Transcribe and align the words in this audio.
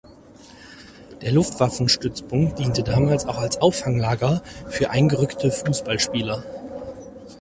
Der 1.21 1.31
Luftwaffenstützpunkt 1.31 2.57
diente 2.57 2.81
damals 2.81 3.27
auch 3.27 3.37
als 3.37 3.57
„Auffanglager“ 3.61 4.41
für 4.67 4.89
eingerückte 4.89 5.51
Fußballspieler. 5.51 6.43